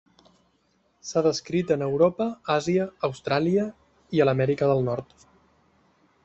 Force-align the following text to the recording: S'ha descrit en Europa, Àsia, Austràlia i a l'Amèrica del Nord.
S'ha 1.09 1.21
descrit 1.27 1.73
en 1.75 1.83
Europa, 1.87 2.27
Àsia, 2.55 2.87
Austràlia 3.09 3.67
i 4.19 4.23
a 4.25 4.29
l'Amèrica 4.31 4.71
del 4.73 4.83
Nord. 4.91 5.15